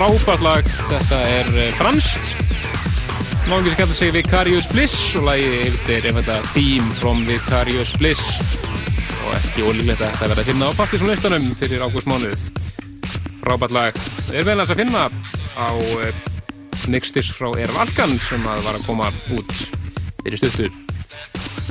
frábært 0.00 0.40
lag. 0.40 0.68
Þetta 0.88 1.16
er 1.28 1.48
eh, 1.60 1.72
franskt. 1.76 2.30
Náðum 3.50 3.66
sem 3.66 3.74
kallar 3.76 3.96
sig 3.98 4.12
Vicarious 4.14 4.68
Bliss 4.70 5.16
og 5.18 5.26
lagi 5.26 5.48
heitir 5.50 6.06
þetta 6.16 6.36
Theme 6.54 6.94
from 6.96 7.20
Vicarious 7.28 7.90
Bliss 8.00 8.38
og 9.26 9.34
ekki 9.36 9.66
ólíklegt 9.66 10.00
að 10.00 10.14
þetta 10.14 10.30
verða 10.30 10.44
að 10.44 10.48
finna 10.48 10.70
á 10.72 10.78
partysónlistanum 10.78 11.50
fyrir 11.60 11.84
ágústmánuð. 11.84 12.46
Frábært 13.42 13.76
lag. 13.76 14.00
Er 14.32 14.48
vel 14.48 14.56
að 14.62 14.72
finna 14.78 15.04
á 15.60 15.68
uh, 15.68 16.08
Nixtis 16.88 17.28
frá 17.36 17.50
Erf 17.60 17.76
Alkan 17.84 18.16
sem 18.24 18.48
að 18.48 18.64
var 18.70 18.80
að 18.80 18.88
koma 18.88 19.12
út 19.36 19.52
fyrir 20.22 20.40
stuttu 20.40 20.70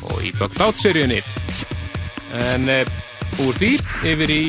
og 0.05 0.21
í 0.21 0.35
Bugged 0.37 0.61
Out 0.67 0.77
seríunni. 0.77 1.23
En 2.53 2.69
uh, 2.69 2.85
úr 3.41 3.57
því 3.57 3.73
yfir 4.13 4.37
í 4.37 4.45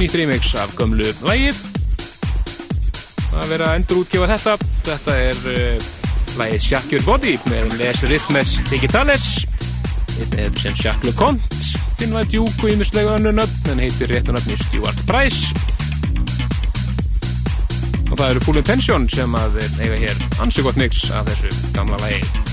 nýtt 0.00 0.16
remix 0.16 0.56
af 0.56 0.72
gömlu 0.80 1.12
lægi 1.28 1.52
að 3.40 3.52
vera 3.54 3.70
að 3.70 3.80
endur 3.80 4.02
útgefa 4.02 4.30
þetta. 4.34 4.56
Þetta 4.88 5.16
er 5.28 5.42
uh, 5.52 5.88
lægið 6.40 6.66
Shack 6.68 6.94
Your 6.94 7.04
Body 7.06 7.36
með 7.50 7.76
Les 7.80 8.04
Rhythmes 8.06 8.56
Digitales 8.70 9.28
hefur 10.14 10.60
sem 10.62 10.76
Shack 10.78 11.04
Le 11.06 11.12
Conte 11.18 11.62
Finnvæð 11.98 12.30
Djúk 12.30 12.62
og 12.62 12.70
ímislega 12.70 13.16
önnur 13.18 13.34
nöfn 13.34 13.70
en 13.72 13.82
heitir 13.82 14.10
réttunöfni 14.10 14.56
Stuart 14.58 15.04
Price. 15.06 15.54
Og 18.10 18.16
það 18.18 18.28
eru 18.30 18.46
Full 18.46 18.62
Intention 18.62 19.06
sem 19.10 19.38
að 19.38 19.60
eiga 19.82 20.00
hér 20.06 20.26
mix 20.78 21.06
af 21.10 21.30
þessu 21.30 21.54
gamla 21.74 22.02
lægi 22.02 22.43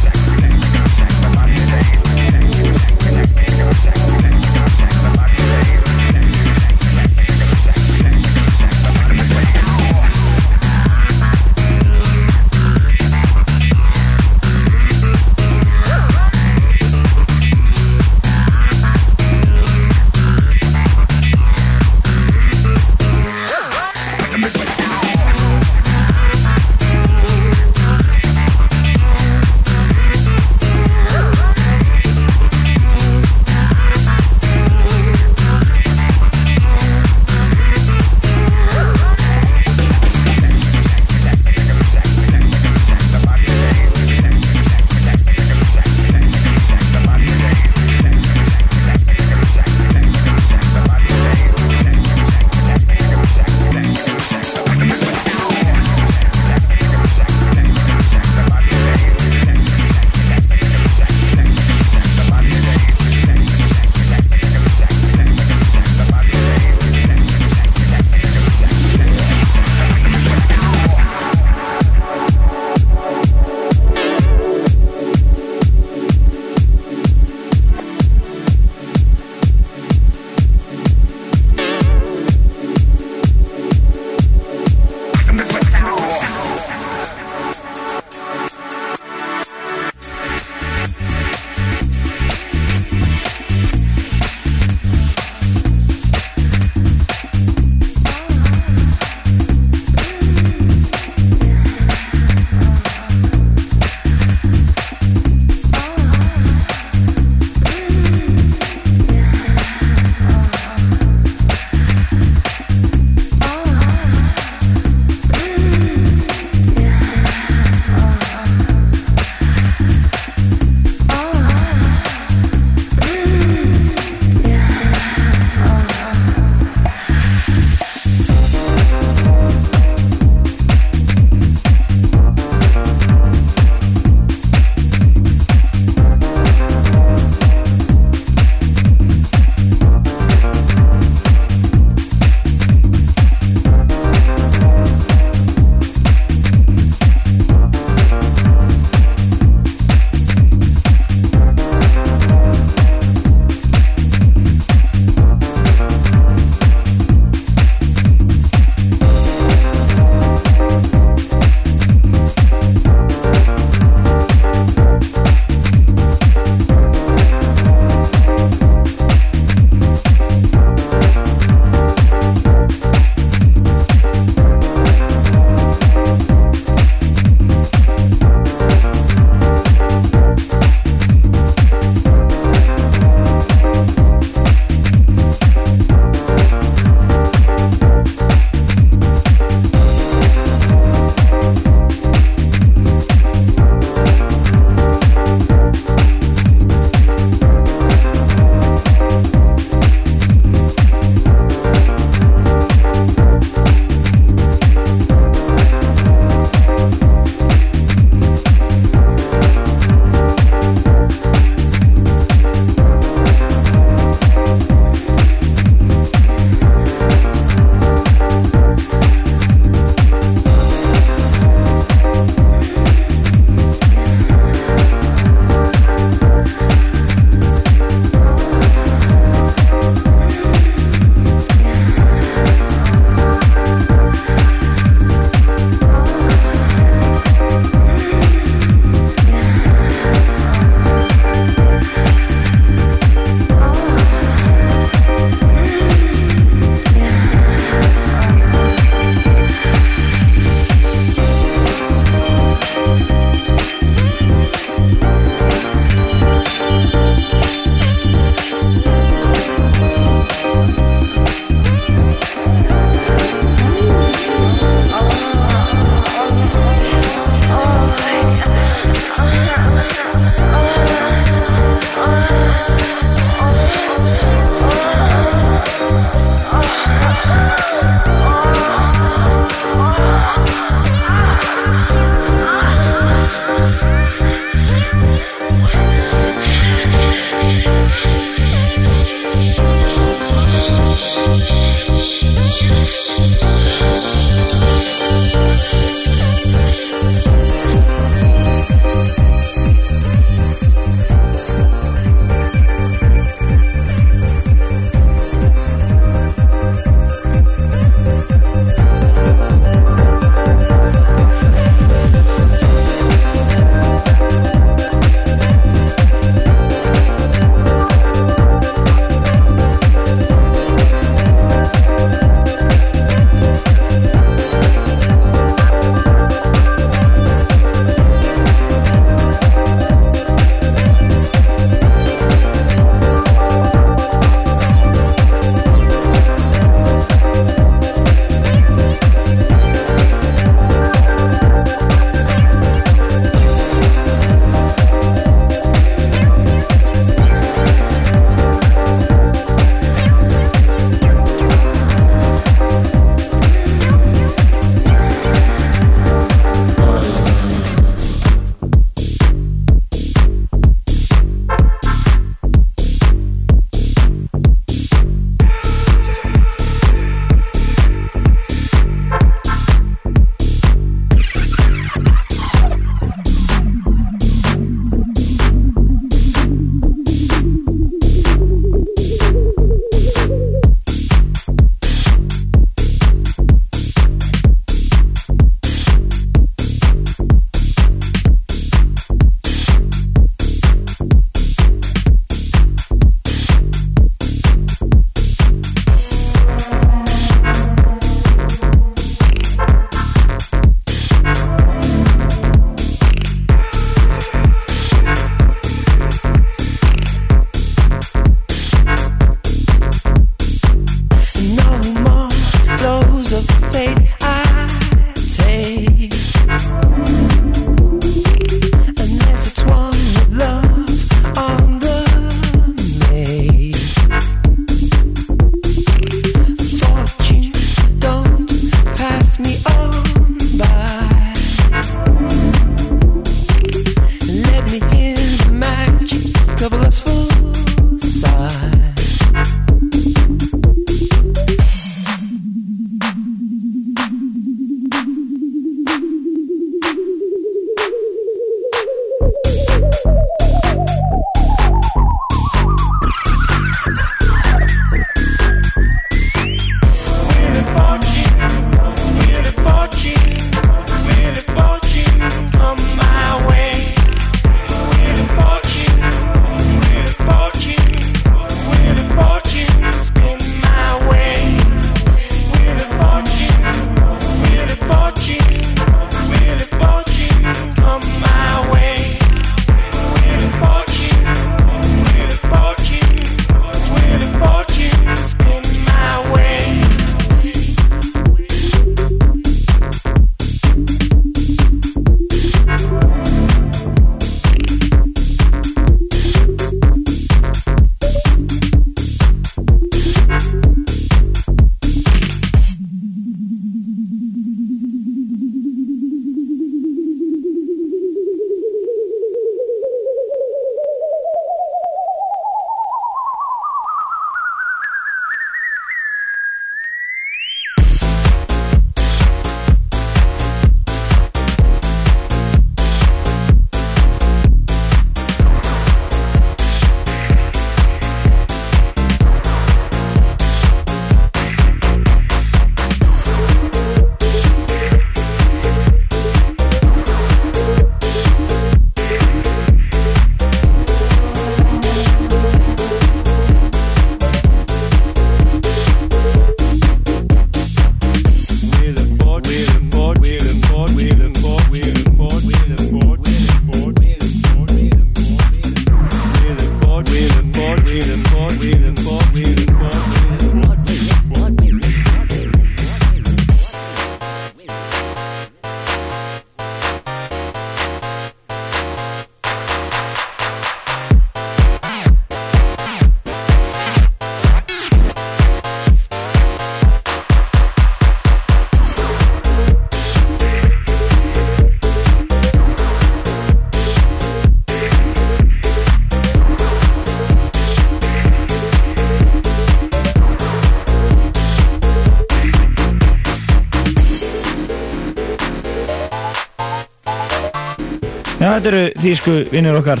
þetta 598.62 598.76
eru 598.76 599.02
þýsku 599.02 599.32
vinnur 599.50 599.76
okkar 599.80 600.00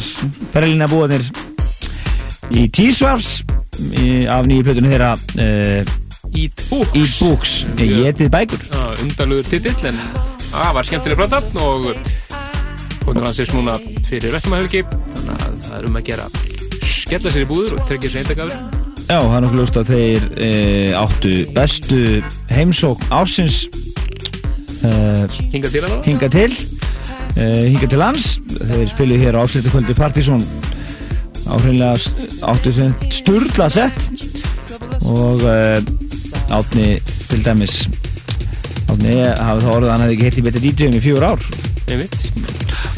Berlína 0.52 0.86
búanir 0.86 1.22
í 2.54 2.68
T-Swars 2.70 3.30
af 4.30 4.44
nýju 4.46 4.66
plötunni 4.68 4.92
þeirra 4.92 5.08
uh, 5.18 5.88
Eat 6.38 6.62
Books. 6.68 6.92
Eat 6.94 7.16
Books, 7.18 7.54
ég 7.82 8.06
etið 8.12 8.28
bækur. 8.30 8.62
Undanlugur 9.02 9.48
titill 9.50 9.88
en 9.90 9.98
það 10.44 10.70
var 10.76 10.86
skemmtileg 10.86 11.18
plata 11.18 11.40
og 11.58 11.88
hún 13.08 13.18
landsist 13.24 13.50
núna 13.56 13.74
fyrir 14.06 14.30
vestumahölgi 14.36 14.84
þannig 14.86 15.42
að 15.48 15.56
það 15.64 15.74
er 15.80 15.88
um 15.88 15.98
að 15.98 16.06
gera 16.12 16.28
skella 16.86 17.32
sér 17.34 17.42
í 17.42 17.48
búður 17.50 17.80
og 17.80 17.90
tryggja 17.90 18.12
sér 18.12 18.22
eindagafur 18.22 18.60
Já, 19.08 19.18
það 19.18 19.34
er 19.34 19.42
nokkuð 19.42 19.58
ljóst 19.58 19.80
að 19.80 19.90
þeir 19.90 20.28
e, 20.38 20.52
áttu 21.00 21.34
bestu 21.56 21.98
heimsók 22.52 23.02
ásins 23.10 23.64
e, 24.86 24.94
Hinga 25.50 25.72
til 25.74 25.90
hinga 26.06 26.30
til 26.30 26.54
hinga 27.36 27.88
til 27.88 28.00
lands. 28.00 28.36
Þeir 28.52 28.88
spilu 28.90 29.18
hér 29.20 29.38
á 29.38 29.44
áslítakvöldi 29.44 29.96
Partizón. 29.96 30.42
Áhreinlega 31.48 31.96
áttu 32.52 32.72
sem 32.74 32.94
sturla 33.12 33.68
sett. 33.72 34.08
Og 35.08 35.42
e, 35.48 35.80
átni 36.52 36.94
til 37.30 37.42
dæmis 37.44 37.82
átni 38.92 39.16
hafa 39.24 39.60
það 39.60 39.72
orðið 39.74 39.88
að 39.88 39.92
hann 39.92 40.04
hefði 40.04 40.16
ekki 40.16 40.28
heilt 40.28 40.38
í 40.38 40.46
betið 40.46 40.66
DJ-um 40.68 40.98
í 40.98 41.04
fjögur 41.06 41.28
ár. 41.32 41.46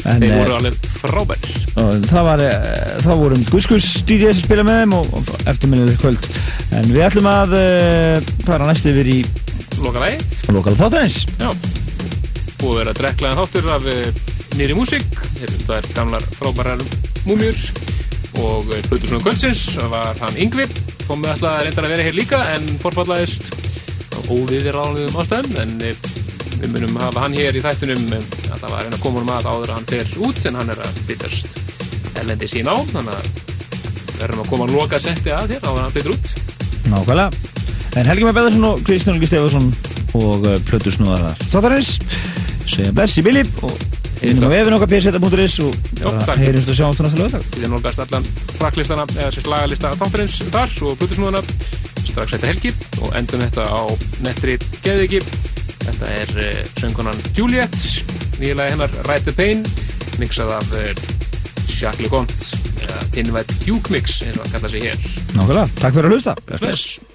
En, 0.05 0.21
þeir 0.21 0.29
eh, 0.29 0.35
voru 0.37 0.57
alveg 0.59 0.91
frábær. 0.99 1.47
Og 1.81 2.05
það 2.11 2.27
var 2.27 2.43
eh, 2.45 2.59
það 3.03 3.23
vorum 3.23 3.47
Guskus 3.49 3.87
DJ 4.05 4.35
sem 4.35 4.43
spila 4.45 4.67
með 4.67 4.83
þeim 4.83 4.93
og, 4.99 5.15
og 5.17 5.49
eftirminnið 5.49 5.97
kvöld. 6.03 6.29
En 6.75 6.91
við 6.91 7.07
ætlum 7.07 7.31
að 7.31 7.57
fara 8.45 8.69
næstu 8.69 8.93
yfir 8.93 9.11
í 9.15 9.19
lokal 9.81 10.75
þáttanins 10.77 11.23
Já, 11.39 11.49
búið 12.61 12.71
að 12.71 12.79
vera 12.79 12.95
dreklaðan 12.99 13.39
þáttur 13.41 13.71
af 13.75 13.87
eh, 13.91 14.24
nýri 14.55 14.75
músík 14.77 15.19
það 15.65 15.77
er 15.77 15.87
gamlar 15.95 16.25
frábærar 16.37 16.81
múmjur 17.25 17.57
og 18.39 18.69
Plutur 18.87 19.09
svona 19.09 19.23
kvöldsins 19.23 19.63
var 19.91 20.17
hann 20.21 20.37
Yngvi. 20.39 20.67
Komið 21.05 21.31
alltaf 21.33 21.49
að 21.51 21.63
reynda 21.65 21.83
að 21.83 21.93
vera 21.93 22.05
hér 22.07 22.17
líka 22.17 22.39
en 22.55 22.67
forfallaðist 22.81 23.51
óviðir 24.31 24.77
áliðum 24.79 25.17
ástæðum 25.21 25.57
en 25.61 25.73
eh, 25.85 26.05
við 26.61 26.71
munum 26.73 26.99
hafa 26.99 27.25
hann 27.25 27.35
hér 27.37 27.57
í 27.57 27.63
þættunum 27.63 28.05
eh, 28.15 28.29
alltaf 28.55 28.71
að 28.71 28.85
reyna 28.85 28.97
að 28.97 29.03
koma 29.03 29.23
um 29.23 29.33
að 29.35 29.49
áður 29.51 29.73
að 29.73 29.75
hann 29.75 29.89
fer 29.91 30.15
út 30.27 30.47
en 30.49 30.59
hann 30.59 30.71
er 30.73 30.81
að 30.85 31.01
byttast 31.09 31.59
erlendi 32.15 32.49
sín 32.51 32.71
á 32.71 32.75
þannig 32.93 33.11
að 33.15 33.43
verðum 34.21 34.45
að 34.45 34.51
koma 34.53 34.69
að 34.69 34.77
loka 34.77 35.01
setti 35.03 35.35
að 35.35 35.51
þér 35.53 35.67
áður 35.67 35.75
að 35.75 35.83
hann 35.83 35.97
byttur 35.97 36.15
út. 36.15 36.31
Nákvæmlega. 36.93 37.51
En 37.95 38.09
Helgi 38.09 38.27
Már 38.27 38.39
Beðarsson 38.39 38.69
og 38.71 38.81
Kristján 38.87 39.19
Ulgi 39.19 39.29
Stefansson 39.29 39.69
og 40.15 40.47
uh, 40.47 40.57
Plötur 40.67 40.95
Snúðar 40.95 41.35
þáttanins 41.51 41.97
segja 42.65 42.95
bless 42.95 43.19
í 43.19 43.23
Billy 43.25 43.45
og 43.63 44.04
inn 44.25 44.41
á 44.41 44.49
vefin 44.49 44.75
okkar 44.77 44.89
pseta.is 44.89 45.57
og 45.61 45.73
heyrjumst 46.39 46.71
og 46.71 46.77
sjáumst 46.77 47.01
á 47.01 47.03
næsta 47.05 47.19
lögdag 47.21 47.47
Við 47.53 47.65
erum 47.65 47.75
nálgast 47.77 48.01
allan 48.03 48.27
frakklistana 48.57 49.05
eða 49.15 49.31
sérst 49.35 49.49
lagalista 49.51 49.91
þáttarins 49.99 50.37
þar 50.53 50.73
og 50.87 50.97
Plutusnúðana 51.01 51.41
strax 52.05 52.35
þetta 52.35 52.49
helgi 52.49 52.71
og 53.03 53.15
endum 53.17 53.43
þetta 53.43 53.65
á 53.67 53.81
nettri 54.25 54.57
geðviki. 54.85 55.21
Þetta 55.85 56.11
er 56.21 56.35
uh, 56.41 56.61
söngunan 56.79 57.25
Juliet 57.37 57.75
nýjulega 58.39 58.73
hennar 58.73 58.95
Ride 59.05 59.29
the 59.29 59.35
Pain 59.35 59.65
mixað 60.21 60.55
af 60.57 60.71
uh, 60.73 60.93
Jacques 61.75 62.05
Leconte 62.05 62.63
eða 62.85 63.01
Pinvætt 63.15 63.57
Duke 63.65 63.93
Mix 63.93 64.21
eins 64.25 64.39
og 64.39 64.47
að 64.47 64.55
kalla 64.57 64.71
sig 64.71 64.87
hér. 64.87 65.11
Nákvæmlega, 65.35 65.67
takk 65.81 65.99
fyrir 65.99 66.09
að 66.09 66.17
hlusta. 66.17 66.39
Bless, 66.45 66.65
bless. 66.65 67.14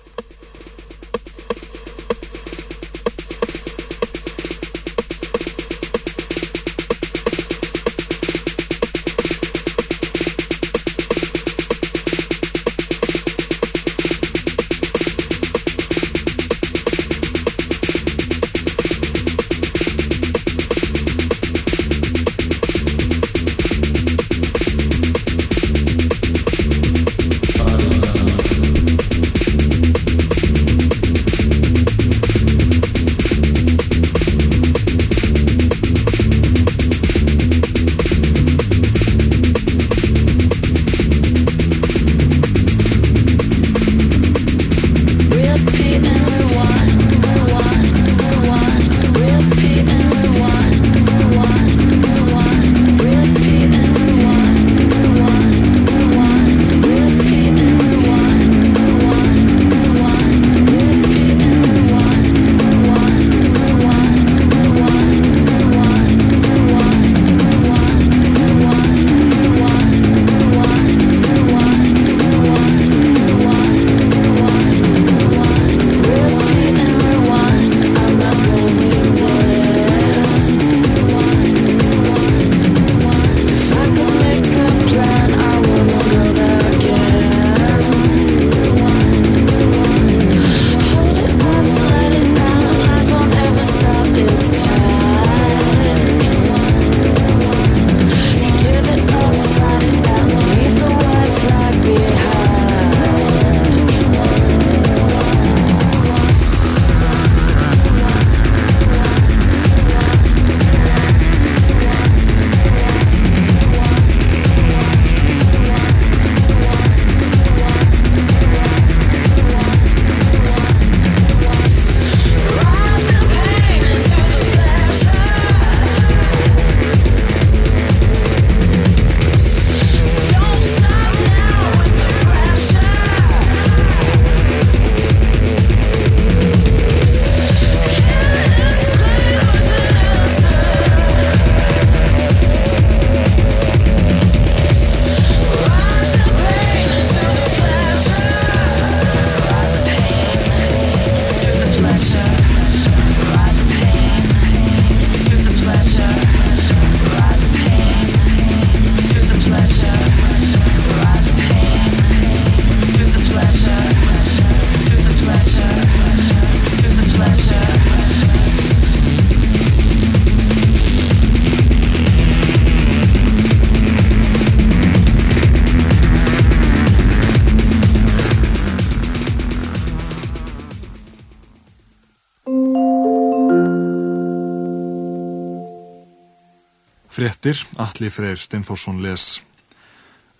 Bless. 187.20 187.30
Fréttir, 187.30 187.66
Atli 187.76 188.09
Freyr 188.09 188.38
Steinforsson 188.38 189.02
les. 189.02 189.42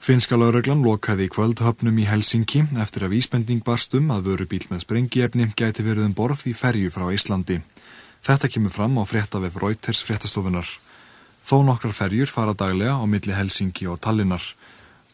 Finnska 0.01 0.39
lauruglan 0.41 0.81
lokaði 0.81 1.27
í 1.29 1.33
kvöldhöfnum 1.35 1.99
í 2.01 2.07
Helsinki 2.09 2.63
eftir 2.81 3.05
að 3.05 3.13
vísbending 3.19 3.61
barstum 3.67 4.09
að 4.15 4.31
vörubíl 4.31 4.63
með 4.71 4.87
sprengiefni 4.87 5.51
gæti 5.61 5.85
verið 5.85 6.07
um 6.07 6.15
borð 6.17 6.47
í 6.49 6.55
ferju 6.57 6.89
frá 6.95 7.05
Íslandi. 7.13 7.59
Þetta 8.25 8.49
kemur 8.55 8.73
fram 8.73 8.97
á 8.97 9.05
fréttavef 9.05 9.61
Reuters 9.61 10.01
fréttastofunar. 10.09 10.73
Þó 11.45 11.61
nokkrar 11.69 11.93
ferjur 11.93 12.33
fara 12.33 12.57
daglega 12.57 12.97
á 12.97 13.05
milli 13.05 13.37
Helsinki 13.37 13.85
og 13.85 14.01
Tallinnar. 14.01 14.41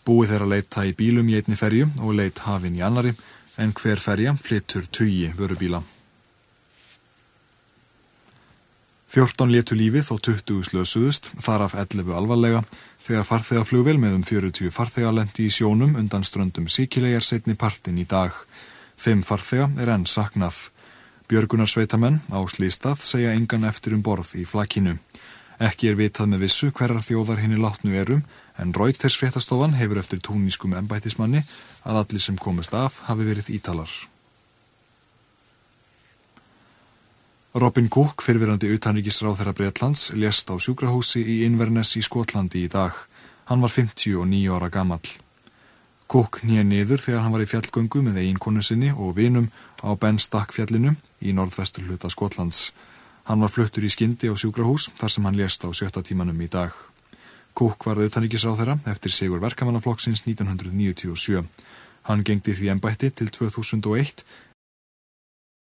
Búið 0.07 0.37
þeirra 0.37 0.51
leita 0.55 0.87
í 0.87 0.95
bílum 0.95 1.35
í 1.35 1.41
einni 1.41 1.59
ferju 1.59 1.91
og 1.99 2.15
leit 2.15 2.47
hafin 2.47 2.79
í 2.79 2.87
annari 2.87 3.17
en 3.59 3.75
hver 3.75 3.99
ferja 3.99 4.39
flyttur 4.39 4.87
tugi 4.87 5.33
vörubíla. 5.35 5.83
14 9.17 9.49
létu 9.49 9.73
lífið 9.73 10.11
og 10.13 10.19
20 10.21 10.67
slösuðust, 10.69 11.31
þar 11.41 11.63
af 11.65 11.75
11 11.81 12.11
alvarlega, 12.13 12.59
þegar 13.01 13.25
farþegaflugvel 13.25 13.95
með 13.97 14.17
um 14.19 14.25
40 14.29 14.73
farþega 14.77 15.13
lendi 15.17 15.47
í 15.47 15.53
sjónum 15.55 15.95
undan 15.97 16.25
ströndum 16.27 16.67
síkilegar 16.69 17.25
setni 17.25 17.55
partin 17.57 17.97
í 17.97 18.05
dag. 18.05 18.35
Fimm 19.01 19.23
farþega 19.25 19.71
er 19.81 19.93
enn 19.95 20.05
saknað. 20.05 20.59
Björgunarsveitamenn 21.33 22.19
á 22.29 22.45
Slístað 22.45 23.07
segja 23.09 23.33
engan 23.33 23.65
eftir 23.65 23.97
um 23.97 24.03
borð 24.05 24.35
í 24.37 24.45
flakinu. 24.45 24.99
Ekki 25.65 25.89
er 25.89 25.97
vitað 25.97 26.35
með 26.35 26.45
vissu 26.45 26.69
hverjar 26.69 27.01
þjóðar 27.07 27.41
henni 27.41 27.57
látnu 27.57 27.97
erum, 27.97 28.21
en 28.61 28.77
Reuters 28.77 29.17
fréttastofan 29.17 29.79
hefur 29.81 30.03
eftir 30.03 30.21
tónískum 30.21 30.77
embætismanni 30.77 31.41
að 31.89 32.03
allir 32.03 32.27
sem 32.27 32.37
komist 32.37 32.77
af 32.77 33.01
hafi 33.09 33.25
verið 33.33 33.49
ítalar. 33.57 33.89
Robin 37.57 37.87
Cook, 37.89 38.21
fyrfirandi 38.21 38.69
utanríkisráð 38.69 39.39
þeirra 39.39 39.53
Breitlands, 39.57 40.11
lést 40.13 40.51
á 40.53 40.61
sjúkrahúsi 40.61 41.23
í 41.25 41.37
Inverness 41.47 41.97
í 41.97 42.03
Skotlandi 42.05 42.67
í 42.67 42.69
dag. 42.69 42.93
Hann 43.49 43.63
var 43.65 43.73
59 43.73 44.51
ára 44.53 44.69
gamall. 44.69 45.09
Cook 46.05 46.43
nýja 46.45 46.67
niður 46.69 47.01
þegar 47.01 47.25
hann 47.25 47.33
var 47.33 47.47
í 47.47 47.49
fjallgöngu 47.49 48.03
með 48.05 48.19
eiginkonu 48.21 48.61
sinni 48.61 48.91
og 48.93 49.17
vinum 49.17 49.49
á 49.81 49.89
Ben 49.97 50.21
Stack 50.21 50.53
fjallinu 50.53 50.99
í 51.25 51.33
norðvestur 51.33 51.89
hluta 51.89 52.13
Skotlands. 52.13 52.75
Hann 53.25 53.41
var 53.41 53.55
fluttur 53.55 53.89
í 53.89 53.93
skyndi 53.95 54.29
á 54.29 54.37
sjúkrahús 54.37 54.91
þar 55.01 55.17
sem 55.17 55.25
hann 55.25 55.41
lést 55.41 55.65
á 55.65 55.73
sjötta 55.73 56.05
tímanum 56.05 56.45
í 56.45 56.53
dag. 56.53 56.77
Cook 57.57 57.89
var 57.89 58.05
utanríkisráð 58.05 58.61
þeirra 58.61 58.77
eftir 58.93 59.17
sigur 59.17 59.41
verkamannaflokksins 59.41 60.27
1997. 60.29 61.41
Hann 62.07 62.21
gengdi 62.23 62.53
því 62.53 62.69
ennbætti 62.77 63.09
til 63.17 63.33
2001 63.33 64.27